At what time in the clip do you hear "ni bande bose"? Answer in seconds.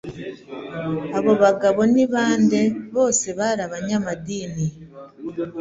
1.93-3.27